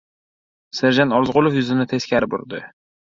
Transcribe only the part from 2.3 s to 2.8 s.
burdi.